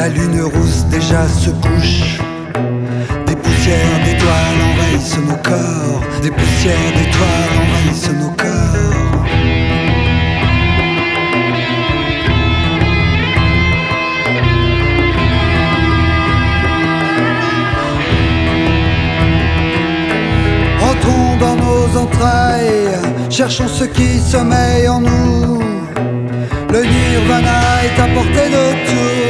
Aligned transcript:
La 0.00 0.08
lune 0.08 0.40
rousse 0.40 0.86
déjà 0.86 1.28
se 1.28 1.50
couche. 1.50 2.20
Des 3.26 3.36
poussières 3.36 4.00
d'étoiles 4.02 4.60
envahissent 4.70 5.18
nos 5.18 5.36
corps. 5.36 6.00
Des 6.22 6.30
poussières 6.30 6.92
d'étoiles 6.96 7.56
envahissent 7.62 8.10
nos 8.18 8.30
corps. 8.30 9.26
Entrons 20.80 21.36
dans 21.36 21.56
nos 21.56 21.98
entrailles, 22.00 22.96
cherchons 23.28 23.68
ce 23.68 23.84
qui 23.84 24.18
sommeille 24.18 24.88
en 24.88 25.00
nous. 25.00 25.62
Le 26.72 26.84
nirvana 26.84 27.84
est 27.84 28.00
à 28.00 28.06
portée 28.14 28.48
de 28.48 28.72
tous. 28.86 29.29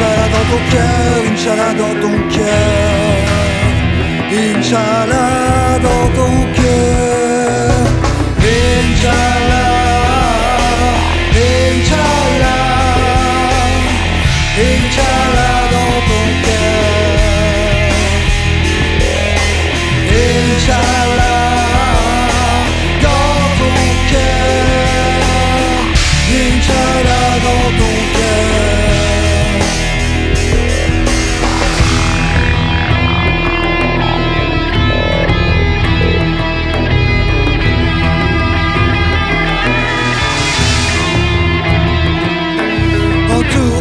Inch'Allah 0.00 0.28
dans 0.32 0.46
ton 0.50 0.62
cœur, 0.70 1.12
Inch'Allah 1.30 1.72
dans 1.74 1.94
ton 2.00 2.16
cœur. 2.34 3.16
Inch'Allah 4.32 5.78
dans 5.82 6.06
ton 6.16 6.34
cœur. 6.54 7.70
Inch'Allah, 8.38 9.49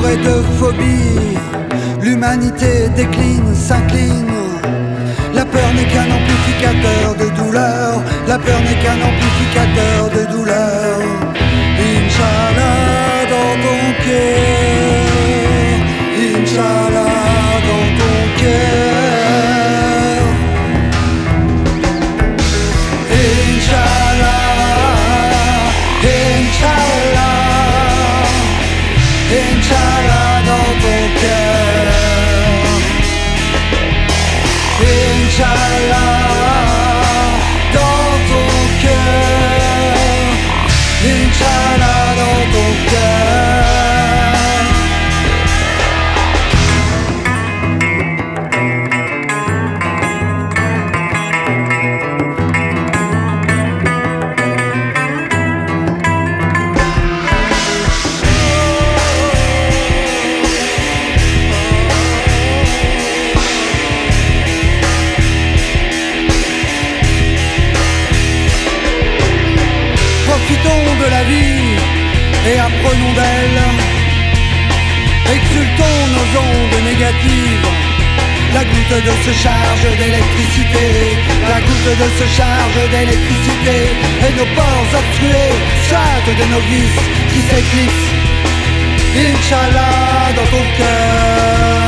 De 0.09 0.42
phobie, 0.58 1.38
l'humanité 2.02 2.90
décline, 2.96 3.53
s'incline. 3.53 4.25
La 5.36 5.46
peur 5.46 5.72
n'est 5.75 5.86
qu'un 5.86 6.09
amplificateur 6.09 7.16
de 7.16 7.30
douleur. 7.38 8.02
La 8.28 8.40
peur 8.40 8.59
n'est 8.59 8.84
qu'un 8.84 9.00
amplificateur 9.06 10.09
de 10.09 10.31
douleur. 10.36 11.29
Et 72.48 72.60
apprenons 72.60 73.14
d'elle. 73.14 73.62
Exultons 75.36 76.02
nos 76.16 76.30
ondes 76.40 76.84
négatives. 76.86 77.68
La 78.54 78.64
goutte 78.64 79.04
de 79.06 79.14
se 79.26 79.34
charge 79.44 79.86
d'électricité, 80.00 80.88
la 81.48 81.60
goutte 81.62 81.92
de 82.04 82.08
se 82.18 82.28
charge 82.36 82.90
d'électricité, 82.90 83.78
et 84.26 84.32
nos 84.38 84.50
pores 84.56 84.92
obstrués 85.00 85.56
sortent 85.88 86.36
de 86.42 86.46
nos 86.52 86.64
vices 86.72 87.06
qui 87.32 87.42
s'éclipsent. 87.48 88.10
Inch'Allah 89.16 90.34
dans 90.36 90.50
ton 90.50 90.64
cœur. 90.78 91.79